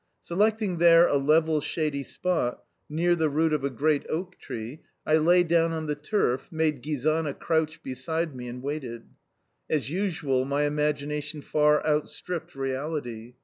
[0.23, 5.17] Selecting there a level, shady spot near the roots of a great oak tree, I
[5.17, 9.03] lay down on the turf, made Gizana crouch beside me, and waited.
[9.69, 13.33] As usual, my imagination far outstripped reality.